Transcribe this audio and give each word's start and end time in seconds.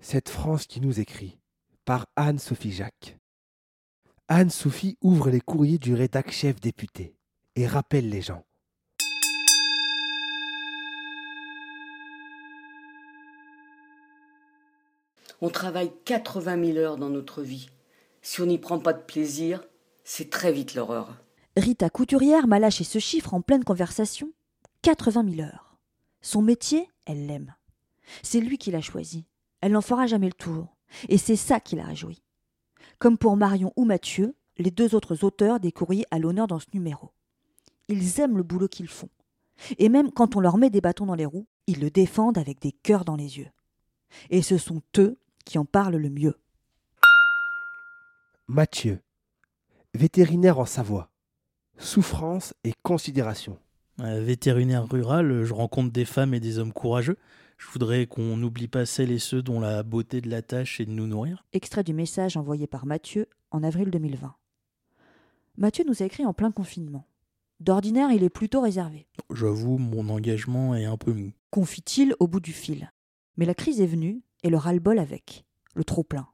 Cette 0.00 0.28
France 0.28 0.66
qui 0.66 0.80
nous 0.80 1.00
écrit 1.00 1.38
par 1.84 2.06
Anne-Sophie 2.14 2.72
Jacques. 2.72 3.18
Anne-Sophie 4.28 4.96
ouvre 5.02 5.28
les 5.28 5.40
courriers 5.40 5.78
du 5.78 5.92
rédac 5.94 6.30
chef 6.30 6.60
député 6.60 7.16
et 7.56 7.66
rappelle 7.66 8.08
les 8.08 8.22
gens. 8.22 8.44
On 15.40 15.50
travaille 15.50 15.92
80 16.04 16.64
000 16.64 16.78
heures 16.78 16.96
dans 16.96 17.10
notre 17.10 17.42
vie. 17.42 17.68
Si 18.22 18.40
on 18.40 18.46
n'y 18.46 18.58
prend 18.58 18.78
pas 18.78 18.92
de 18.92 19.02
plaisir, 19.02 19.64
c'est 20.04 20.30
très 20.30 20.52
vite 20.52 20.74
l'horreur. 20.74 21.16
Rita 21.56 21.90
Couturière 21.90 22.46
m'a 22.46 22.60
lâché 22.60 22.84
ce 22.84 23.00
chiffre 23.00 23.34
en 23.34 23.40
pleine 23.40 23.64
conversation. 23.64 24.32
80 24.82 25.36
000 25.36 25.48
heures. 25.48 25.76
Son 26.20 26.42
métier, 26.42 26.88
elle 27.04 27.26
l'aime. 27.26 27.54
C'est 28.22 28.40
lui 28.40 28.58
qui 28.58 28.70
l'a 28.70 28.80
choisi. 28.80 29.26
Elle 29.60 29.72
n'en 29.72 29.80
fera 29.80 30.06
jamais 30.06 30.28
le 30.28 30.32
tour. 30.32 30.76
Et 31.08 31.18
c'est 31.18 31.36
ça 31.36 31.60
qui 31.60 31.76
la 31.76 31.84
réjouit. 31.84 32.22
Comme 32.98 33.18
pour 33.18 33.36
Marion 33.36 33.72
ou 33.76 33.84
Mathieu, 33.84 34.34
les 34.56 34.70
deux 34.70 34.94
autres 34.94 35.24
auteurs 35.24 35.60
des 35.60 35.72
courriers 35.72 36.06
à 36.10 36.18
l'honneur 36.18 36.46
dans 36.46 36.58
ce 36.58 36.66
numéro. 36.74 37.10
Ils 37.88 38.20
aiment 38.20 38.36
le 38.36 38.42
boulot 38.42 38.68
qu'ils 38.68 38.88
font. 38.88 39.08
Et 39.78 39.88
même 39.88 40.12
quand 40.12 40.36
on 40.36 40.40
leur 40.40 40.56
met 40.56 40.70
des 40.70 40.80
bâtons 40.80 41.06
dans 41.06 41.14
les 41.14 41.26
roues, 41.26 41.46
ils 41.66 41.80
le 41.80 41.90
défendent 41.90 42.38
avec 42.38 42.60
des 42.60 42.72
cœurs 42.72 43.04
dans 43.04 43.16
les 43.16 43.38
yeux. 43.38 43.48
Et 44.30 44.42
ce 44.42 44.58
sont 44.58 44.82
eux 44.98 45.18
qui 45.44 45.58
en 45.58 45.64
parlent 45.64 45.96
le 45.96 46.10
mieux. 46.10 46.34
Mathieu, 48.46 49.00
vétérinaire 49.94 50.58
en 50.58 50.66
Savoie. 50.66 51.10
Souffrance 51.76 52.54
et 52.64 52.72
considération. 52.82 53.58
Euh, 54.00 54.20
vétérinaire 54.22 54.88
rural, 54.88 55.44
je 55.44 55.52
rencontre 55.52 55.92
des 55.92 56.04
femmes 56.04 56.34
et 56.34 56.40
des 56.40 56.58
hommes 56.58 56.72
courageux. 56.72 57.18
Je 57.58 57.66
voudrais 57.72 58.06
qu'on 58.06 58.36
n'oublie 58.36 58.68
pas 58.68 58.86
celles 58.86 59.10
et 59.10 59.18
ceux 59.18 59.42
dont 59.42 59.60
la 59.60 59.82
beauté 59.82 60.20
de 60.20 60.30
la 60.30 60.42
tâche 60.42 60.80
est 60.80 60.86
de 60.86 60.92
nous 60.92 61.08
nourrir. 61.08 61.44
Extrait 61.52 61.82
du 61.82 61.92
message 61.92 62.36
envoyé 62.36 62.66
par 62.68 62.86
Mathieu 62.86 63.26
en 63.50 63.64
avril 63.64 63.90
2020. 63.90 64.34
Mathieu 65.56 65.84
nous 65.86 66.02
a 66.02 66.06
écrit 66.06 66.24
en 66.24 66.32
plein 66.32 66.52
confinement. 66.52 67.04
D'ordinaire, 67.58 68.12
il 68.12 68.22
est 68.22 68.30
plutôt 68.30 68.60
réservé. 68.60 69.08
J'avoue, 69.34 69.76
mon 69.76 70.08
engagement 70.08 70.76
est 70.76 70.84
un 70.84 70.96
peu 70.96 71.12
mou. 71.12 71.32
Confie-t-il 71.50 72.14
au 72.20 72.28
bout 72.28 72.38
du 72.38 72.52
fil. 72.52 72.92
Mais 73.36 73.44
la 73.44 73.54
crise 73.54 73.80
est 73.80 73.86
venue 73.86 74.22
et 74.44 74.50
le 74.50 74.56
ras-le-bol 74.56 75.00
avec, 75.00 75.44
le 75.74 75.82
trop-plein. 75.82 76.28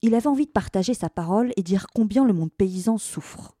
Il 0.00 0.14
avait 0.14 0.28
envie 0.28 0.46
de 0.46 0.50
partager 0.50 0.94
sa 0.94 1.10
parole 1.10 1.52
et 1.56 1.62
dire 1.62 1.86
combien 1.94 2.24
le 2.24 2.32
monde 2.32 2.52
paysan 2.52 2.96
souffre. 2.96 3.54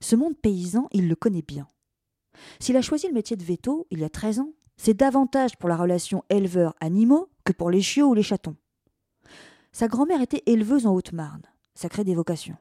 Ce 0.00 0.16
monde 0.16 0.36
paysan, 0.36 0.88
il 0.92 1.08
le 1.08 1.14
connaît 1.14 1.44
bien. 1.46 1.68
S'il 2.58 2.76
a 2.76 2.82
choisi 2.82 3.06
le 3.06 3.14
métier 3.14 3.36
de 3.36 3.44
veto 3.44 3.86
il 3.90 4.00
y 4.00 4.04
a 4.04 4.08
13 4.08 4.40
ans, 4.40 4.52
c'est 4.76 4.94
davantage 4.94 5.56
pour 5.58 5.68
la 5.68 5.76
relation 5.76 6.24
éleveur-animaux 6.30 7.28
que 7.44 7.52
pour 7.52 7.70
les 7.70 7.82
chiots 7.82 8.08
ou 8.08 8.14
les 8.14 8.22
chatons. 8.22 8.56
Sa 9.72 9.88
grand-mère 9.88 10.20
était 10.20 10.42
éleveuse 10.46 10.86
en 10.86 10.94
Haute-Marne, 10.94 11.42
sacrée 11.74 12.02
dévocation. 12.02 12.56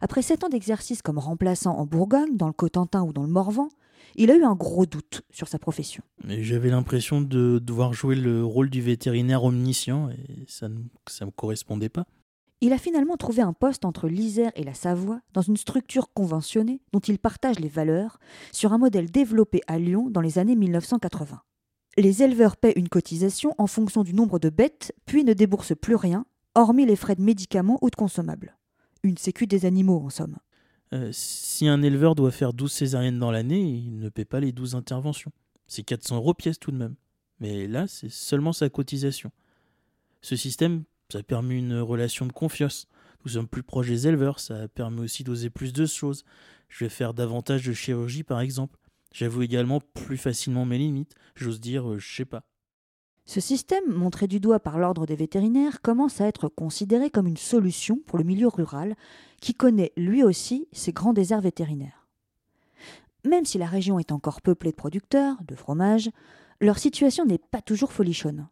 Après 0.00 0.22
sept 0.22 0.42
ans 0.42 0.48
d'exercice 0.48 1.02
comme 1.02 1.18
remplaçant 1.18 1.76
en 1.76 1.86
Bourgogne, 1.86 2.36
dans 2.36 2.48
le 2.48 2.52
Cotentin 2.52 3.02
ou 3.02 3.12
dans 3.12 3.22
le 3.22 3.28
Morvan, 3.28 3.68
il 4.16 4.30
a 4.30 4.36
eu 4.36 4.42
un 4.42 4.54
gros 4.54 4.86
doute 4.86 5.22
sur 5.30 5.48
sa 5.48 5.58
profession. 5.58 6.02
J'avais 6.26 6.70
l'impression 6.70 7.20
de 7.20 7.58
devoir 7.58 7.92
jouer 7.92 8.16
le 8.16 8.44
rôle 8.44 8.70
du 8.70 8.80
vétérinaire 8.80 9.44
omniscient 9.44 10.10
et 10.10 10.44
ça 10.48 10.68
ne 10.68 10.78
ça 11.06 11.26
me 11.26 11.30
correspondait 11.30 11.88
pas. 11.88 12.06
Il 12.60 12.72
a 12.72 12.78
finalement 12.78 13.16
trouvé 13.16 13.40
un 13.40 13.52
poste 13.52 13.84
entre 13.84 14.08
l'Isère 14.08 14.50
et 14.56 14.64
la 14.64 14.74
Savoie 14.74 15.20
dans 15.32 15.42
une 15.42 15.56
structure 15.56 16.12
conventionnée 16.12 16.80
dont 16.92 16.98
il 16.98 17.20
partage 17.20 17.60
les 17.60 17.68
valeurs 17.68 18.18
sur 18.52 18.72
un 18.72 18.78
modèle 18.78 19.10
développé 19.10 19.60
à 19.68 19.78
Lyon 19.78 20.10
dans 20.10 20.20
les 20.20 20.38
années 20.38 20.56
1980. 20.56 21.40
Les 21.96 22.22
éleveurs 22.24 22.56
paient 22.56 22.72
une 22.74 22.88
cotisation 22.88 23.54
en 23.58 23.68
fonction 23.68 24.02
du 24.02 24.12
nombre 24.12 24.40
de 24.40 24.50
bêtes, 24.50 24.92
puis 25.06 25.22
ne 25.22 25.34
déboursent 25.34 25.76
plus 25.80 25.94
rien, 25.94 26.26
hormis 26.56 26.84
les 26.84 26.96
frais 26.96 27.14
de 27.14 27.22
médicaments 27.22 27.78
ou 27.80 27.90
de 27.90 27.96
consommables. 27.96 28.56
Une 29.04 29.16
sécu 29.16 29.46
des 29.46 29.64
animaux, 29.64 30.02
en 30.04 30.10
somme. 30.10 30.36
Euh, 30.92 31.10
si 31.12 31.68
un 31.68 31.82
éleveur 31.82 32.16
doit 32.16 32.32
faire 32.32 32.52
12 32.52 32.72
césariennes 32.72 33.18
dans 33.20 33.30
l'année, 33.30 33.62
il 33.62 33.98
ne 34.00 34.08
paie 34.08 34.24
pas 34.24 34.40
les 34.40 34.50
12 34.50 34.74
interventions. 34.74 35.30
C'est 35.68 35.84
400 35.84 36.16
euros 36.16 36.34
pièce 36.34 36.58
tout 36.58 36.72
de 36.72 36.76
même. 36.76 36.96
Mais 37.38 37.68
là, 37.68 37.86
c'est 37.86 38.10
seulement 38.10 38.52
sa 38.52 38.68
cotisation. 38.68 39.30
Ce 40.22 40.34
système 40.34 40.82
ça 41.10 41.22
permet 41.22 41.58
une 41.58 41.78
relation 41.78 42.26
de 42.26 42.32
confiance. 42.32 42.86
Nous 43.24 43.32
sommes 43.32 43.48
plus 43.48 43.62
proches 43.62 43.88
des 43.88 44.06
éleveurs, 44.06 44.40
ça 44.40 44.68
permet 44.68 45.00
aussi 45.00 45.24
d'oser 45.24 45.50
plus 45.50 45.72
de 45.72 45.86
choses. 45.86 46.24
Je 46.68 46.84
vais 46.84 46.90
faire 46.90 47.14
davantage 47.14 47.64
de 47.66 47.72
chirurgie 47.72 48.24
par 48.24 48.40
exemple. 48.40 48.78
J'avoue 49.12 49.42
également 49.42 49.80
plus 49.94 50.18
facilement 50.18 50.66
mes 50.66 50.78
limites. 50.78 51.14
J'ose 51.34 51.60
dire, 51.60 51.88
euh, 51.88 51.98
je 51.98 52.14
sais 52.14 52.24
pas. 52.26 52.44
Ce 53.24 53.40
système, 53.40 53.92
montré 53.92 54.26
du 54.26 54.40
doigt 54.40 54.60
par 54.60 54.78
l'ordre 54.78 55.06
des 55.06 55.16
vétérinaires, 55.16 55.80
commence 55.82 56.20
à 56.20 56.26
être 56.26 56.48
considéré 56.48 57.10
comme 57.10 57.26
une 57.26 57.36
solution 57.36 57.98
pour 58.06 58.18
le 58.18 58.24
milieu 58.24 58.48
rural, 58.48 58.94
qui 59.40 59.54
connaît 59.54 59.92
lui 59.96 60.22
aussi 60.22 60.66
ses 60.72 60.92
grands 60.92 61.12
déserts 61.12 61.40
vétérinaires. 61.40 62.06
Même 63.24 63.44
si 63.44 63.58
la 63.58 63.66
région 63.66 63.98
est 63.98 64.12
encore 64.12 64.40
peuplée 64.40 64.70
de 64.70 64.76
producteurs, 64.76 65.36
de 65.46 65.54
fromages, 65.54 66.10
leur 66.60 66.78
situation 66.78 67.26
n'est 67.26 67.38
pas 67.38 67.60
toujours 67.60 67.92
folichonne. 67.92 68.48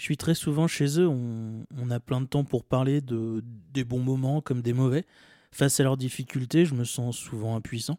Je 0.00 0.06
suis 0.06 0.16
très 0.16 0.34
souvent 0.34 0.66
chez 0.66 0.98
eux, 0.98 1.06
on, 1.06 1.90
a 1.90 2.00
plein 2.00 2.22
de 2.22 2.26
temps 2.26 2.42
pour 2.42 2.64
parler 2.64 3.02
de, 3.02 3.44
des 3.70 3.84
bons 3.84 3.98
moments 3.98 4.40
comme 4.40 4.62
des 4.62 4.72
mauvais. 4.72 5.04
Face 5.52 5.78
à 5.78 5.82
leurs 5.82 5.98
difficultés, 5.98 6.64
je 6.64 6.74
me 6.74 6.84
sens 6.84 7.18
souvent 7.18 7.54
impuissant. 7.54 7.98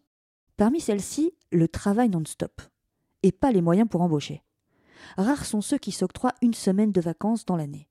Parmi 0.58 0.82
celles-ci, 0.82 1.32
le 1.52 1.68
travail 1.68 2.10
non-stop, 2.10 2.60
et 3.22 3.32
pas 3.32 3.52
les 3.52 3.62
moyens 3.62 3.88
pour 3.88 4.02
embaucher. 4.02 4.42
Rares 5.16 5.46
sont 5.46 5.62
ceux 5.62 5.78
qui 5.78 5.92
s'octroient 5.92 6.34
une 6.42 6.56
semaine 6.56 6.92
de 6.92 7.02
vacances 7.02 7.46
dans 7.46 7.56
l'année. 7.56 7.88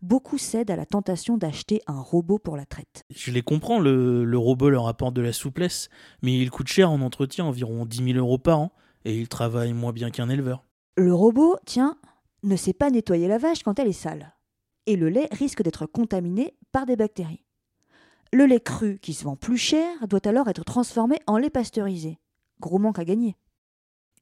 Beaucoup 0.00 0.38
cèdent 0.38 0.70
à 0.70 0.76
la 0.76 0.86
tentation 0.86 1.36
d'acheter 1.36 1.82
un 1.86 2.00
robot 2.00 2.38
pour 2.38 2.56
la 2.56 2.64
traite. 2.64 3.04
Je 3.14 3.30
les 3.30 3.42
comprends, 3.42 3.78
le, 3.78 4.24
le 4.24 4.38
robot 4.38 4.70
leur 4.70 4.88
apporte 4.88 5.12
de 5.12 5.20
la 5.20 5.34
souplesse, 5.34 5.90
mais 6.22 6.38
il 6.40 6.50
coûte 6.50 6.68
cher 6.68 6.90
en 6.90 7.02
entretien, 7.02 7.44
environ 7.44 7.84
10 7.84 8.04
000 8.04 8.16
euros 8.16 8.38
par 8.38 8.58
an, 8.58 8.72
et 9.04 9.14
il 9.14 9.28
travaille 9.28 9.74
moins 9.74 9.92
bien 9.92 10.10
qu'un 10.10 10.30
éleveur. 10.30 10.64
Le 10.96 11.12
robot, 11.12 11.56
tiens, 11.66 11.98
ne 12.44 12.56
sait 12.56 12.72
pas 12.72 12.90
nettoyer 12.90 13.28
la 13.28 13.38
vache 13.38 13.62
quand 13.62 13.78
elle 13.78 13.88
est 13.88 13.92
sale. 13.92 14.34
Et 14.86 14.96
le 14.96 15.08
lait 15.08 15.28
risque 15.32 15.62
d'être 15.62 15.86
contaminé 15.86 16.54
par 16.72 16.86
des 16.86 16.96
bactéries. 16.96 17.44
Le 18.32 18.46
lait 18.46 18.60
cru, 18.60 18.98
qui 19.00 19.14
se 19.14 19.24
vend 19.24 19.36
plus 19.36 19.56
cher, 19.56 20.06
doit 20.08 20.26
alors 20.26 20.48
être 20.48 20.64
transformé 20.64 21.16
en 21.26 21.38
lait 21.38 21.50
pasteurisé. 21.50 22.18
Gros 22.60 22.78
manque 22.78 22.98
à 22.98 23.04
gagner. 23.04 23.36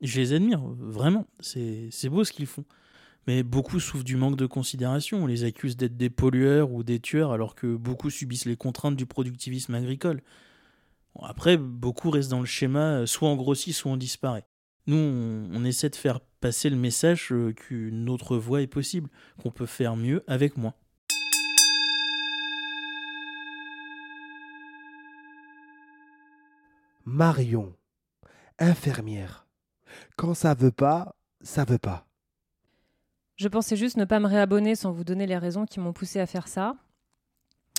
Je 0.00 0.20
les 0.20 0.32
admire, 0.32 0.60
vraiment. 0.60 1.26
C'est 1.40 2.08
beau 2.08 2.24
ce 2.24 2.32
qu'ils 2.32 2.46
font. 2.46 2.64
Mais 3.26 3.42
beaucoup 3.42 3.78
souffrent 3.78 4.04
du 4.04 4.16
manque 4.16 4.36
de 4.36 4.46
considération. 4.46 5.22
On 5.22 5.26
les 5.26 5.44
accuse 5.44 5.76
d'être 5.76 5.96
des 5.96 6.10
pollueurs 6.10 6.72
ou 6.72 6.82
des 6.82 7.00
tueurs, 7.00 7.32
alors 7.32 7.54
que 7.54 7.76
beaucoup 7.76 8.10
subissent 8.10 8.46
les 8.46 8.56
contraintes 8.56 8.96
du 8.96 9.06
productivisme 9.06 9.74
agricole. 9.74 10.22
après, 11.20 11.56
beaucoup 11.56 12.10
restent 12.10 12.30
dans 12.30 12.40
le 12.40 12.46
schéma, 12.46 13.06
soit 13.06 13.28
on 13.28 13.36
grossit, 13.36 13.74
soit 13.74 13.92
on 13.92 13.96
disparaît. 13.96 14.44
Nous, 14.86 14.96
on, 14.96 15.64
essaie 15.64 15.90
de 15.90 15.96
faire 15.96 16.20
passer 16.40 16.68
le 16.68 16.76
message 16.76 17.28
euh, 17.30 17.52
qu'une 17.52 18.08
autre 18.08 18.36
voie 18.36 18.62
est 18.62 18.66
possible, 18.66 19.08
qu'on 19.40 19.52
peut 19.52 19.66
faire 19.66 19.94
mieux 19.94 20.24
avec 20.26 20.56
moins. 20.56 20.74
Marion, 27.04 27.72
infirmière. 28.58 29.46
Quand 30.16 30.34
ça 30.34 30.54
veut 30.54 30.72
pas, 30.72 31.14
ça 31.42 31.64
veut 31.64 31.78
pas. 31.78 32.06
Je 33.36 33.46
pensais 33.46 33.76
juste 33.76 33.96
ne 33.96 34.04
pas 34.04 34.18
me 34.18 34.26
réabonner 34.26 34.74
sans 34.74 34.90
vous 34.90 35.04
donner 35.04 35.26
les 35.26 35.38
raisons 35.38 35.64
qui 35.64 35.78
m'ont 35.78 35.92
poussé 35.92 36.18
à 36.18 36.26
faire 36.26 36.48
ça. 36.48 36.74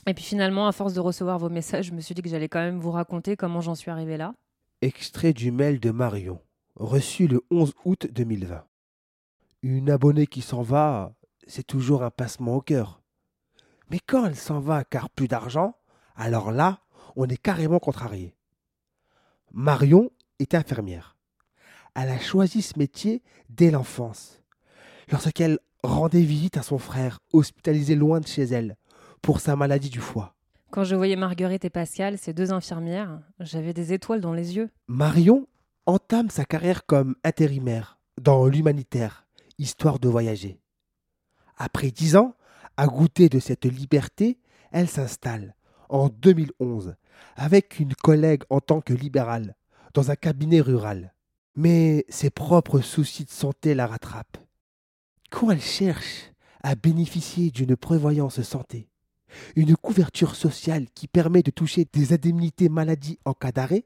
Et 0.07 0.13
puis 0.13 0.23
finalement, 0.23 0.67
à 0.67 0.71
force 0.71 0.93
de 0.93 0.99
recevoir 1.01 1.37
vos 1.37 1.49
messages, 1.49 1.87
je 1.87 1.93
me 1.93 1.99
suis 1.99 2.15
dit 2.15 2.21
que 2.21 2.29
j'allais 2.29 2.49
quand 2.49 2.59
même 2.61 2.79
vous 2.79 2.91
raconter 2.91 3.35
comment 3.35 3.61
j'en 3.61 3.75
suis 3.75 3.91
arrivée 3.91 4.17
là. 4.17 4.33
Extrait 4.81 5.33
du 5.33 5.51
mail 5.51 5.79
de 5.79 5.91
Marion 5.91 6.41
reçu 6.75 7.27
le 7.27 7.41
11 7.51 7.73
août 7.85 8.07
2020. 8.11 8.65
Une 9.61 9.89
abonnée 9.89 10.27
qui 10.27 10.41
s'en 10.41 10.61
va, 10.61 11.13
c'est 11.47 11.65
toujours 11.65 12.03
un 12.03 12.09
passement 12.09 12.55
au 12.55 12.61
cœur. 12.61 13.01
Mais 13.89 13.99
quand 13.99 14.25
elle 14.25 14.35
s'en 14.35 14.59
va 14.59 14.83
car 14.83 15.09
plus 15.09 15.27
d'argent, 15.27 15.75
alors 16.15 16.51
là, 16.51 16.79
on 17.15 17.27
est 17.27 17.37
carrément 17.37 17.79
contrarié. 17.79 18.35
Marion 19.51 20.11
est 20.39 20.55
infirmière. 20.55 21.15
Elle 21.95 22.09
a 22.09 22.19
choisi 22.19 22.61
ce 22.61 22.77
métier 22.79 23.21
dès 23.49 23.69
l'enfance. 23.69 24.41
Lorsqu'elle 25.11 25.59
rendait 25.83 26.21
visite 26.21 26.57
à 26.57 26.63
son 26.63 26.79
frère, 26.79 27.19
hospitalisé 27.33 27.95
loin 27.95 28.19
de 28.19 28.27
chez 28.27 28.43
elle, 28.43 28.77
pour 29.21 29.39
sa 29.39 29.55
maladie 29.55 29.89
du 29.89 29.99
foie. 29.99 30.35
Quand 30.71 30.83
je 30.83 30.95
voyais 30.95 31.15
Marguerite 31.15 31.65
et 31.65 31.69
Pascal, 31.69 32.17
ces 32.17 32.33
deux 32.33 32.51
infirmières, 32.51 33.21
j'avais 33.39 33.73
des 33.73 33.93
étoiles 33.93 34.21
dans 34.21 34.33
les 34.33 34.55
yeux. 34.55 34.71
Marion 34.87 35.47
entame 35.85 36.29
sa 36.29 36.45
carrière 36.45 36.85
comme 36.85 37.15
intérimaire 37.23 37.99
dans 38.21 38.45
l'humanitaire, 38.47 39.25
histoire 39.57 39.99
de 39.99 40.07
voyager. 40.07 40.59
Après 41.57 41.91
dix 41.91 42.15
ans, 42.15 42.35
à 42.77 42.87
goûter 42.87 43.29
de 43.29 43.39
cette 43.39 43.65
liberté, 43.65 44.39
elle 44.71 44.87
s'installe, 44.87 45.55
en 45.89 46.09
2011, 46.09 46.95
avec 47.35 47.79
une 47.79 47.95
collègue 47.95 48.43
en 48.49 48.59
tant 48.59 48.81
que 48.81 48.93
libérale, 48.93 49.55
dans 49.93 50.09
un 50.09 50.15
cabinet 50.15 50.61
rural. 50.61 51.13
Mais 51.55 52.05
ses 52.09 52.31
propres 52.31 52.81
soucis 52.81 53.25
de 53.25 53.29
santé 53.29 53.75
la 53.75 53.85
rattrapent. 53.85 54.37
Quand 55.29 55.51
elle 55.51 55.61
cherche 55.61 56.31
à 56.63 56.75
bénéficier 56.75 57.51
d'une 57.51 57.75
prévoyance 57.75 58.41
santé, 58.41 58.87
une 59.55 59.75
couverture 59.75 60.35
sociale 60.35 60.87
qui 60.95 61.07
permet 61.07 61.43
de 61.43 61.51
toucher 61.51 61.85
des 61.91 62.13
indemnités 62.13 62.69
maladie 62.69 63.19
en 63.25 63.33
cas 63.33 63.51
d'arrêt, 63.51 63.85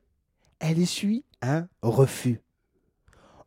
elle 0.60 0.80
essuie 0.80 1.26
un 1.42 1.68
refus. 1.82 2.42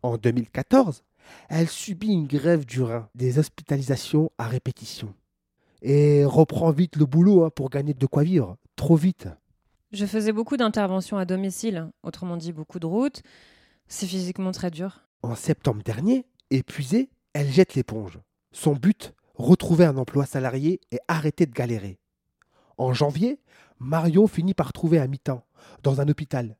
En 0.02 0.16
2014, 0.16 1.04
elle 1.48 1.68
subit 1.68 2.12
une 2.12 2.26
grève 2.26 2.64
du 2.64 2.82
rein, 2.82 3.08
des 3.14 3.38
hospitalisations 3.38 4.30
à 4.38 4.46
répétition. 4.46 5.14
Et 5.82 6.24
reprend 6.24 6.70
vite 6.70 6.96
le 6.96 7.06
boulot 7.06 7.44
hein, 7.44 7.50
pour 7.54 7.70
gagner 7.70 7.94
de 7.94 8.06
quoi 8.06 8.22
vivre, 8.22 8.56
trop 8.76 8.96
vite. 8.96 9.28
Je 9.92 10.06
faisais 10.06 10.32
beaucoup 10.32 10.56
d'interventions 10.56 11.18
à 11.18 11.24
domicile, 11.24 11.90
autrement 12.02 12.36
dit 12.36 12.52
beaucoup 12.52 12.78
de 12.78 12.86
routes. 12.86 13.22
C'est 13.88 14.06
physiquement 14.06 14.52
très 14.52 14.70
dur. 14.70 15.02
En 15.22 15.34
septembre 15.34 15.82
dernier, 15.82 16.26
épuisée, 16.50 17.10
elle 17.32 17.50
jette 17.50 17.74
l'éponge. 17.74 18.20
Son 18.52 18.74
but, 18.74 19.14
retrouver 19.34 19.84
un 19.84 19.96
emploi 19.96 20.26
salarié 20.26 20.80
et 20.92 20.98
arrêter 21.08 21.46
de 21.46 21.52
galérer. 21.52 21.98
En 22.78 22.92
janvier, 22.92 23.40
Marion 23.78 24.26
finit 24.26 24.54
par 24.54 24.72
trouver 24.72 24.98
un 24.98 25.06
mi-temps 25.06 25.44
dans 25.82 26.00
un 26.00 26.08
hôpital. 26.08 26.56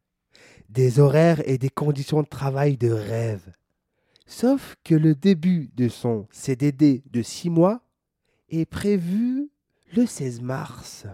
Des 0.71 1.01
horaires 1.01 1.43
et 1.49 1.59
des 1.59 1.69
conditions 1.69 2.23
de 2.23 2.29
travail 2.29 2.77
de 2.77 2.93
rêve. 2.93 3.53
Sauf 4.25 4.77
que 4.85 4.95
le 4.95 5.17
début 5.17 5.69
de 5.75 5.89
son 5.89 6.29
CDD 6.31 7.03
de 7.11 7.23
six 7.23 7.51
mois 7.51 7.81
est 8.51 8.67
prévu 8.67 9.51
le 9.97 10.07
16 10.07 10.43
mars, 10.43 11.07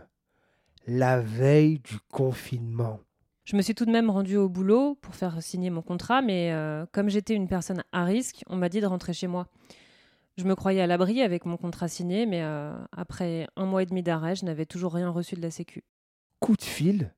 la 0.87 1.21
veille 1.21 1.79
du 1.79 1.99
confinement. 2.13 3.01
Je 3.47 3.57
me 3.57 3.63
suis 3.63 3.75
tout 3.75 3.87
de 3.87 3.91
même 3.91 4.11
rendue 4.11 4.37
au 4.37 4.51
boulot 4.51 4.99
pour 5.01 5.15
faire 5.15 5.43
signer 5.43 5.71
mon 5.71 5.81
contrat, 5.81 6.21
mais 6.21 6.53
euh, 6.53 6.85
comme 6.93 7.09
j'étais 7.09 7.33
une 7.33 7.49
personne 7.49 7.83
à 7.93 8.05
risque, 8.05 8.45
on 8.49 8.57
m'a 8.57 8.69
dit 8.69 8.83
de 8.83 8.87
rentrer 8.87 9.15
chez 9.15 9.27
moi. 9.27 9.47
Je 10.37 10.45
me 10.45 10.55
croyais 10.55 10.83
à 10.83 10.87
l'abri 10.87 11.23
avec 11.23 11.47
mon 11.47 11.57
contrat 11.57 11.89
signé, 11.89 12.27
mais 12.27 12.43
euh, 12.43 12.77
après 12.93 13.49
un 13.57 13.65
mois 13.65 13.83
et 13.83 13.87
demi 13.87 14.03
d'arrêt, 14.03 14.35
je 14.35 14.45
n'avais 14.45 14.67
toujours 14.67 14.93
rien 14.93 15.09
reçu 15.09 15.35
de 15.35 15.41
la 15.41 15.51
Sécu. 15.51 15.83
Coup 16.41 16.57
de 16.59 16.63
fil, 16.63 17.15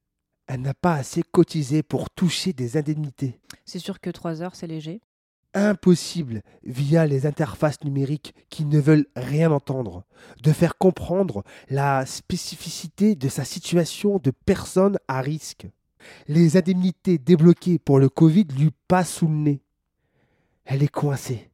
elle 0.48 0.62
n'a 0.62 0.74
pas 0.74 0.94
assez 0.94 1.22
cotisé 1.22 1.82
pour 1.82 2.10
toucher 2.10 2.54
des 2.54 2.76
indemnités. 2.76 3.38
C'est 3.66 3.78
sûr 3.78 4.00
que 4.00 4.10
trois 4.10 4.42
heures, 4.42 4.56
c'est 4.56 4.66
léger. 4.66 5.02
Impossible, 5.54 6.42
via 6.62 7.06
les 7.06 7.26
interfaces 7.26 7.82
numériques 7.84 8.34
qui 8.48 8.64
ne 8.64 8.78
veulent 8.78 9.06
rien 9.14 9.50
entendre, 9.52 10.04
de 10.42 10.52
faire 10.52 10.78
comprendre 10.78 11.44
la 11.68 12.04
spécificité 12.06 13.14
de 13.14 13.28
sa 13.28 13.44
situation 13.44 14.18
de 14.18 14.30
personne 14.30 14.98
à 15.06 15.20
risque. 15.20 15.66
Les 16.28 16.56
indemnités 16.56 17.18
débloquées 17.18 17.78
pour 17.78 17.98
le 17.98 18.08
Covid 18.08 18.46
lui 18.56 18.70
passent 18.88 19.14
sous 19.14 19.28
le 19.28 19.34
nez. 19.34 19.62
Elle 20.64 20.82
est 20.82 20.88
coincée. 20.88 21.50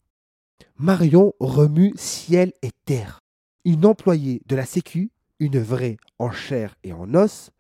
Marion 0.76 1.35
remue 1.40 1.94
ciel 1.97 2.52
et 2.62 2.70
terre. 2.85 3.23
Une 3.64 3.87
employée 3.87 4.43
de 4.47 4.56
la 4.56 4.67
Sécu, 4.67 5.11
une 5.41 5.59
vraie 5.59 5.97
en 6.19 6.31
chair 6.31 6.77
et 6.85 6.93
en 6.93 7.15
os, 7.15 7.51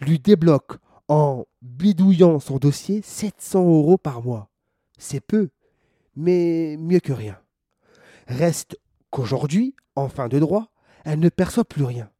lui 0.00 0.18
débloque 0.18 0.78
en 1.08 1.44
bidouillant 1.62 2.38
son 2.38 2.56
dossier 2.58 3.02
700 3.02 3.64
euros 3.64 3.98
par 3.98 4.22
mois. 4.22 4.50
C'est 4.98 5.20
peu, 5.20 5.50
mais 6.16 6.76
mieux 6.78 7.00
que 7.00 7.12
rien. 7.12 7.38
Reste 8.26 8.78
qu'aujourd'hui, 9.10 9.74
en 9.96 10.08
fin 10.08 10.28
de 10.28 10.38
droit, 10.38 10.70
elle 11.04 11.20
ne 11.20 11.28
perçoit 11.28 11.64
plus 11.64 11.84
rien. 11.84 12.10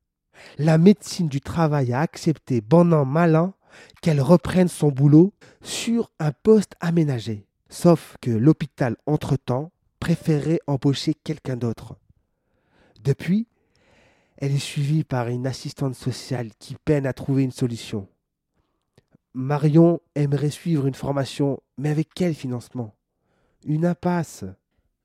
La 0.57 0.79
médecine 0.79 1.29
du 1.29 1.41
travail 1.41 1.93
a 1.93 2.01
accepté, 2.01 2.61
bon 2.61 2.93
an, 2.93 3.05
malin, 3.05 3.55
qu'elle 4.01 4.21
reprenne 4.21 4.69
son 4.69 4.89
boulot 4.89 5.33
sur 5.61 6.11
un 6.19 6.33
poste 6.33 6.75
aménagé. 6.81 7.47
Sauf 7.69 8.17
que 8.21 8.31
l'hôpital, 8.31 8.97
entre-temps, 9.07 9.73
préférait 10.01 10.61
embaucher 10.67 11.15
quelqu'un 11.15 11.57
d'autre. 11.57 11.97
Depuis, 13.03 13.47
elle 14.41 14.53
est 14.53 14.59
suivie 14.59 15.03
par 15.03 15.29
une 15.29 15.47
assistante 15.47 15.97
sociale 15.97 16.51
qui 16.61 16.77
peine 16.85 17.07
à 17.07 17.13
trouver 17.13 17.43
une 17.43 17.51
solution. 17.51 18.09
Marion 19.35 20.01
aimerait 20.15 20.51
suivre 20.51 20.87
une 20.87 20.95
formation, 20.95 21.61
mais 21.77 21.91
avec 21.91 22.09
quel 22.15 22.35
financement? 22.35 22.95
Une 23.65 23.85
impasse. 23.85 24.45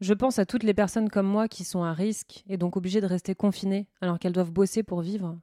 Je 0.01 0.13
pense 0.13 0.37
à 0.37 0.45
toutes 0.45 0.63
les 0.63 0.75
personnes 0.75 1.09
comme 1.09 1.27
moi 1.27 1.47
qui 1.47 1.63
sont 1.63 1.83
à 1.83 1.93
risque 1.93 2.43
et 2.47 2.57
donc 2.57 2.77
obligées 2.77 3.01
de 3.01 3.07
rester 3.07 3.33
confinées 3.33 3.87
alors 4.01 4.19
qu'elles 4.19 4.33
doivent 4.33 4.51
bosser 4.51 4.83
pour 4.83 5.01
vivre. 5.01 5.39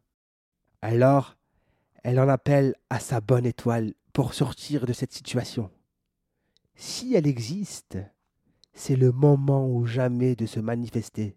Alors, 0.82 1.36
elle 2.04 2.20
en 2.20 2.28
appelle 2.28 2.76
à 2.90 3.00
sa 3.00 3.20
bonne 3.20 3.46
étoile 3.46 3.92
pour 4.12 4.34
sortir 4.34 4.86
de 4.86 4.92
cette 4.92 5.12
situation. 5.12 5.68
Si 6.76 7.14
elle 7.14 7.26
existe, 7.26 7.98
c'est 8.72 8.96
le 8.96 9.10
moment 9.10 9.68
ou 9.68 9.84
jamais 9.84 10.36
de 10.36 10.46
se 10.46 10.60
manifester. 10.60 11.36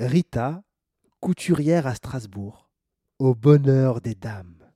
Rita, 0.00 0.62
couturière 1.18 1.88
à 1.88 1.94
Strasbourg, 1.96 2.70
au 3.18 3.34
bonheur 3.34 4.00
des 4.00 4.14
dames. 4.14 4.70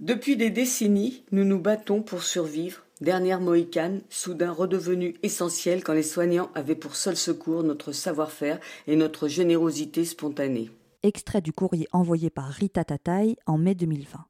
Depuis 0.00 0.36
des 0.36 0.50
décennies, 0.50 1.24
nous 1.32 1.44
nous 1.44 1.58
battons 1.58 2.02
pour 2.02 2.22
survivre, 2.22 2.84
dernière 3.00 3.40
mohicane, 3.40 4.02
soudain 4.10 4.52
redevenue 4.52 5.14
essentielle 5.22 5.82
quand 5.82 5.94
les 5.94 6.02
soignants 6.02 6.50
avaient 6.54 6.74
pour 6.74 6.94
seul 6.94 7.16
secours 7.16 7.62
notre 7.62 7.92
savoir-faire 7.92 8.60
et 8.86 8.96
notre 8.96 9.28
générosité 9.28 10.04
spontanée. 10.04 10.70
Extrait 11.02 11.40
du 11.40 11.54
courrier 11.54 11.88
envoyé 11.92 12.28
par 12.28 12.48
Rita 12.48 12.84
Tataï 12.84 13.36
en 13.46 13.56
mai 13.56 13.74
2020. 13.74 14.26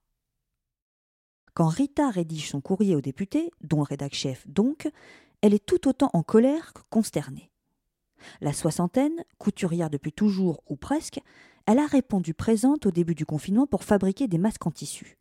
Quand 1.55 1.67
Rita 1.67 2.09
rédige 2.09 2.51
son 2.51 2.61
courrier 2.61 2.95
au 2.95 3.01
député, 3.01 3.51
dont 3.63 3.79
le 3.79 3.83
rédac 3.83 4.15
chef 4.15 4.47
donc, 4.47 4.89
elle 5.41 5.55
est 5.55 5.67
tout 5.67 5.89
autant 5.89 6.11
en 6.13 6.23
colère 6.23 6.73
que 6.73 6.83
consternée. 6.89 7.52
La 8.41 8.53
soixantaine, 8.53 9.25
couturière 9.39 9.91
depuis 9.91 10.13
toujours 10.13 10.63
ou 10.69 10.77
presque, 10.77 11.21
elle 11.67 11.79
a 11.79 11.87
répondu 11.87 12.35
présente 12.35 12.87
au 12.87 12.91
début 12.91 13.15
du 13.15 13.27
confinement 13.27 13.67
pour 13.67 13.85
fabriquer 13.85 14.29
des 14.29 14.39
masques 14.39 14.67
en 14.67 14.71
tissu. 14.71 15.19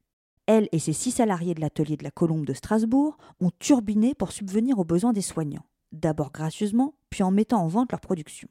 Elle 0.48 0.68
et 0.72 0.80
ses 0.80 0.94
six 0.94 1.12
salariés 1.12 1.54
de 1.54 1.62
l'atelier 1.62 1.98
de 1.98 2.04
la 2.04 2.12
Colombe 2.12 2.46
de 2.46 2.54
Strasbourg 2.54 3.18
ont 3.40 3.52
turbiné 3.60 4.16
pour 4.16 4.32
subvenir 4.32 4.80
aux 4.80 4.84
besoins 4.84 5.14
des 5.14 5.22
soignants, 5.22 5.66
d'abord 5.92 6.32
gracieusement, 6.32 6.96
puis 7.10 7.24
en 7.24 7.32
mettant 7.32 7.62
en 7.62 7.68
vente 7.68 7.92
leur 7.92 8.02
production. 8.02 8.50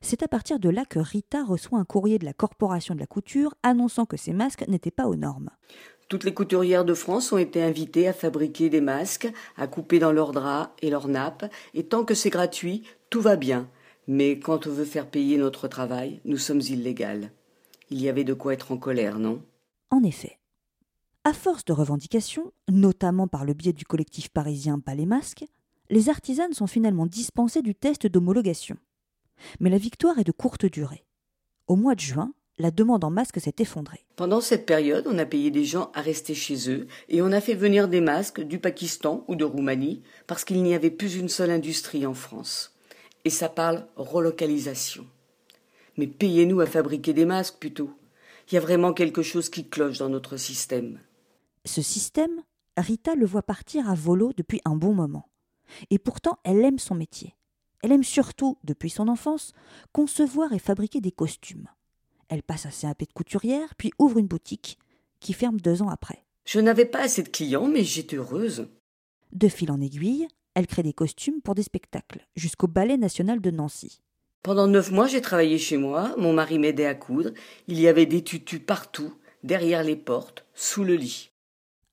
C'est 0.00 0.22
à 0.22 0.28
partir 0.28 0.58
de 0.58 0.68
là 0.68 0.84
que 0.84 0.98
Rita 0.98 1.44
reçoit 1.44 1.78
un 1.78 1.84
courrier 1.84 2.18
de 2.18 2.24
la 2.24 2.32
Corporation 2.32 2.94
de 2.94 3.00
la 3.00 3.06
couture 3.06 3.54
annonçant 3.62 4.04
que 4.04 4.16
ces 4.16 4.32
masques 4.32 4.66
n'étaient 4.68 4.90
pas 4.90 5.06
aux 5.06 5.16
normes. 5.16 5.50
Toutes 6.12 6.24
les 6.24 6.34
couturières 6.34 6.84
de 6.84 6.92
France 6.92 7.32
ont 7.32 7.38
été 7.38 7.62
invitées 7.62 8.06
à 8.06 8.12
fabriquer 8.12 8.68
des 8.68 8.82
masques, 8.82 9.32
à 9.56 9.66
couper 9.66 9.98
dans 9.98 10.12
leurs 10.12 10.32
draps 10.32 10.70
et 10.82 10.90
leurs 10.90 11.08
nappes, 11.08 11.50
et 11.72 11.84
tant 11.84 12.04
que 12.04 12.12
c'est 12.12 12.28
gratuit, 12.28 12.82
tout 13.08 13.22
va 13.22 13.36
bien. 13.36 13.70
Mais 14.06 14.38
quand 14.38 14.66
on 14.66 14.70
veut 14.70 14.84
faire 14.84 15.08
payer 15.08 15.38
notre 15.38 15.68
travail, 15.68 16.20
nous 16.26 16.36
sommes 16.36 16.60
illégales. 16.60 17.32
Il 17.88 17.98
y 17.98 18.10
avait 18.10 18.24
de 18.24 18.34
quoi 18.34 18.52
être 18.52 18.72
en 18.72 18.76
colère, 18.76 19.18
non? 19.18 19.42
En 19.88 20.02
effet. 20.02 20.38
À 21.24 21.32
force 21.32 21.64
de 21.64 21.72
revendications, 21.72 22.52
notamment 22.68 23.26
par 23.26 23.46
le 23.46 23.54
biais 23.54 23.72
du 23.72 23.86
collectif 23.86 24.28
parisien 24.28 24.80
Pas 24.80 24.94
les 24.94 25.06
masques, 25.06 25.46
les 25.88 26.10
artisanes 26.10 26.52
sont 26.52 26.66
finalement 26.66 27.06
dispensées 27.06 27.62
du 27.62 27.74
test 27.74 28.06
d'homologation. 28.06 28.76
Mais 29.60 29.70
la 29.70 29.78
victoire 29.78 30.18
est 30.18 30.24
de 30.24 30.32
courte 30.32 30.66
durée. 30.66 31.06
Au 31.68 31.76
mois 31.76 31.94
de 31.94 32.00
juin, 32.00 32.34
la 32.62 32.70
demande 32.70 33.04
en 33.04 33.10
masques 33.10 33.40
s'est 33.40 33.56
effondrée. 33.58 34.06
Pendant 34.16 34.40
cette 34.40 34.66
période, 34.66 35.06
on 35.08 35.18
a 35.18 35.26
payé 35.26 35.50
des 35.50 35.64
gens 35.64 35.90
à 35.94 36.00
rester 36.00 36.34
chez 36.34 36.70
eux 36.70 36.86
et 37.08 37.20
on 37.20 37.32
a 37.32 37.40
fait 37.40 37.54
venir 37.54 37.88
des 37.88 38.00
masques 38.00 38.40
du 38.40 38.58
Pakistan 38.60 39.24
ou 39.26 39.34
de 39.34 39.44
Roumanie 39.44 40.02
parce 40.26 40.44
qu'il 40.44 40.62
n'y 40.62 40.74
avait 40.74 40.90
plus 40.90 41.16
une 41.16 41.28
seule 41.28 41.50
industrie 41.50 42.06
en 42.06 42.14
France. 42.14 42.74
Et 43.24 43.30
ça 43.30 43.48
parle 43.48 43.86
relocalisation. 43.96 45.06
Mais 45.96 46.06
payez-nous 46.06 46.60
à 46.60 46.66
fabriquer 46.66 47.12
des 47.12 47.26
masques 47.26 47.58
plutôt. 47.58 47.90
Il 48.48 48.54
y 48.54 48.58
a 48.58 48.60
vraiment 48.60 48.92
quelque 48.92 49.22
chose 49.22 49.48
qui 49.48 49.68
cloche 49.68 49.98
dans 49.98 50.08
notre 50.08 50.36
système. 50.36 51.00
Ce 51.64 51.82
système, 51.82 52.42
Rita 52.76 53.14
le 53.16 53.26
voit 53.26 53.42
partir 53.42 53.90
à 53.90 53.94
volo 53.94 54.32
depuis 54.36 54.60
un 54.64 54.76
bon 54.76 54.94
moment. 54.94 55.28
Et 55.90 55.98
pourtant, 55.98 56.38
elle 56.44 56.64
aime 56.64 56.78
son 56.78 56.94
métier. 56.94 57.34
Elle 57.82 57.92
aime 57.92 58.04
surtout, 58.04 58.56
depuis 58.62 58.90
son 58.90 59.08
enfance, 59.08 59.52
concevoir 59.92 60.52
et 60.52 60.60
fabriquer 60.60 61.00
des 61.00 61.10
costumes. 61.10 61.66
Elle 62.32 62.42
passe 62.42 62.64
à 62.64 62.70
CAP 62.70 63.00
de 63.00 63.12
couturière, 63.12 63.74
puis 63.76 63.90
ouvre 63.98 64.16
une 64.16 64.26
boutique, 64.26 64.78
qui 65.20 65.34
ferme 65.34 65.60
deux 65.60 65.82
ans 65.82 65.90
après. 65.90 66.24
Je 66.46 66.60
n'avais 66.60 66.86
pas 66.86 67.02
assez 67.02 67.22
de 67.22 67.28
clients, 67.28 67.68
mais 67.68 67.84
j'étais 67.84 68.16
heureuse. 68.16 68.70
De 69.32 69.48
fil 69.48 69.70
en 69.70 69.82
aiguille, 69.82 70.26
elle 70.54 70.66
crée 70.66 70.82
des 70.82 70.94
costumes 70.94 71.42
pour 71.42 71.54
des 71.54 71.62
spectacles, 71.62 72.26
jusqu'au 72.34 72.68
Ballet 72.68 72.96
national 72.96 73.42
de 73.42 73.50
Nancy. 73.50 74.00
Pendant 74.42 74.66
neuf 74.66 74.90
mois, 74.90 75.08
j'ai 75.08 75.20
travaillé 75.20 75.58
chez 75.58 75.76
moi, 75.76 76.14
mon 76.16 76.32
mari 76.32 76.58
m'aidait 76.58 76.86
à 76.86 76.94
coudre, 76.94 77.32
il 77.68 77.78
y 77.78 77.86
avait 77.86 78.06
des 78.06 78.24
tutus 78.24 78.62
partout, 78.64 79.12
derrière 79.44 79.84
les 79.84 79.96
portes, 79.96 80.46
sous 80.54 80.84
le 80.84 80.94
lit. 80.94 81.32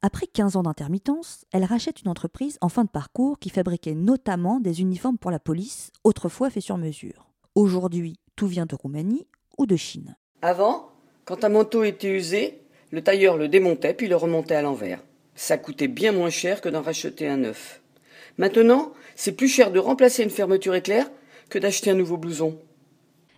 Après 0.02 0.26
15 0.26 0.56
ans 0.56 0.64
d'intermittence, 0.64 1.44
elle 1.52 1.66
rachète 1.66 2.02
une 2.02 2.10
entreprise 2.10 2.58
en 2.62 2.70
fin 2.70 2.86
de 2.86 2.90
parcours 2.90 3.40
qui 3.40 3.50
fabriquait 3.50 3.94
notamment 3.94 4.62
des 4.62 4.80
uniformes 4.80 5.18
pour 5.18 5.32
la 5.32 5.40
police, 5.40 5.92
autrefois 6.06 6.50
faits 6.50 6.64
sur 6.64 6.78
mesure. 6.78 7.28
Aujourd'hui, 7.56 8.22
tout 8.38 8.48
vient 8.48 8.66
de 8.66 8.76
Roumanie 8.76 9.28
ou 9.58 9.66
de 9.66 9.76
Chine. 9.76 10.16
Avant, 10.42 10.90
quand 11.26 11.44
un 11.44 11.50
manteau 11.50 11.84
était 11.84 12.10
usé, 12.10 12.62
le 12.92 13.04
tailleur 13.04 13.38
le 13.38 13.48
démontait 13.48 13.94
puis 13.94 14.08
le 14.08 14.16
remontait 14.16 14.56
à 14.56 14.62
l'envers. 14.62 15.04
Ça 15.36 15.58
coûtait 15.58 15.88
bien 15.88 16.12
moins 16.12 16.30
cher 16.30 16.62
que 16.62 16.70
d'en 16.70 16.82
racheter 16.82 17.28
un 17.28 17.38
neuf. 17.38 17.82
Maintenant, 18.38 18.94
c'est 19.16 19.34
plus 19.34 19.50
cher 19.50 19.72
de 19.72 19.80
remplacer 19.80 20.24
une 20.24 20.30
fermeture 20.30 20.76
éclair 20.76 21.10
que 21.50 21.60
d'acheter 21.60 21.92
un 21.92 21.96
nouveau 21.96 22.18
blouson. 22.18 22.58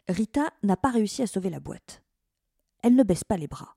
Rita 0.08 0.52
n'a 0.64 0.78
pas 0.78 0.92
réussi 0.92 1.24
à 1.24 1.28
sauver 1.28 1.50
la 1.50 1.60
boîte. 1.60 2.04
Elle 2.84 2.96
ne 2.96 3.04
baisse 3.04 3.24
pas 3.24 3.38
les 3.38 3.48
bras. 3.48 3.76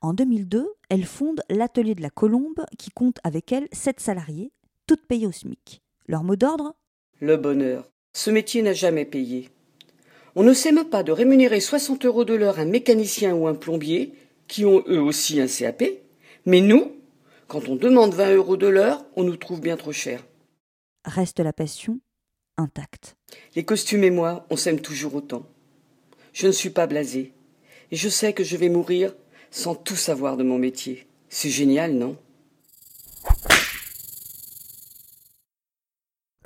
En 0.00 0.14
2002, 0.14 0.66
elle 0.88 1.04
fonde 1.04 1.42
l'Atelier 1.48 1.94
de 1.94 2.02
la 2.02 2.10
Colombe 2.10 2.64
qui 2.78 2.90
compte 2.90 3.18
avec 3.22 3.52
elle 3.52 3.68
sept 3.72 4.00
salariés, 4.00 4.52
toutes 4.86 5.06
payées 5.06 5.26
au 5.26 5.32
SMIC. 5.32 5.82
Leur 6.06 6.24
mot 6.24 6.36
d'ordre? 6.36 6.74
Le 7.20 7.36
bonheur. 7.36 7.90
Ce 8.14 8.30
métier 8.30 8.62
n'a 8.62 8.72
jamais 8.72 9.04
payé. 9.04 9.50
On 10.34 10.42
ne 10.42 10.52
s'aime 10.52 10.84
pas 10.84 11.02
de 11.02 11.12
rémunérer 11.12 11.60
60 11.60 12.04
euros 12.04 12.24
de 12.24 12.34
l'heure 12.34 12.58
un 12.58 12.64
mécanicien 12.64 13.34
ou 13.34 13.46
un 13.46 13.54
plombier, 13.54 14.14
qui 14.46 14.64
ont 14.64 14.82
eux 14.88 15.00
aussi 15.00 15.40
un 15.40 15.46
CAP, 15.46 15.84
mais 16.46 16.60
nous, 16.60 16.92
quand 17.46 17.68
on 17.68 17.76
demande 17.76 18.14
20 18.14 18.34
euros 18.34 18.56
de 18.56 18.66
l'heure, 18.66 19.04
on 19.16 19.24
nous 19.24 19.36
trouve 19.36 19.60
bien 19.60 19.76
trop 19.76 19.92
cher. 19.92 20.24
Reste 21.04 21.40
la 21.40 21.52
passion 21.52 22.00
intacte. 22.56 23.16
Les 23.54 23.64
costumes 23.64 24.04
et 24.04 24.10
moi, 24.10 24.46
on 24.50 24.56
s'aime 24.56 24.80
toujours 24.80 25.14
autant. 25.14 25.46
Je 26.32 26.46
ne 26.46 26.52
suis 26.52 26.70
pas 26.70 26.86
blasé. 26.86 27.32
Et 27.90 27.96
je 27.96 28.08
sais 28.08 28.32
que 28.32 28.44
je 28.44 28.56
vais 28.56 28.68
mourir 28.68 29.14
sans 29.50 29.74
tout 29.74 29.96
savoir 29.96 30.36
de 30.36 30.44
mon 30.44 30.58
métier. 30.58 31.06
C'est 31.28 31.50
génial, 31.50 31.92
non? 31.92 32.16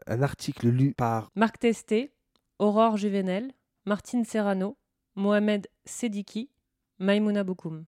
Un 0.07 0.23
article 0.23 0.69
lu 0.69 0.93
par 0.93 1.31
Marc 1.35 1.61
Testé, 1.61 2.13
Aurore 2.59 2.97
Juvenel, 2.97 3.53
Martine 3.85 4.25
Serrano, 4.25 4.77
Mohamed 5.17 5.69
Sediki, 5.85 6.49
Maimouna 6.99 7.43
Boukoum. 7.43 7.87